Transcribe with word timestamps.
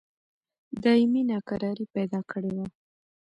دایمي 0.83 1.21
ناکراري 1.31 1.85
پیدا 1.95 2.19
کړې 2.31 2.51
وه. 2.57 2.65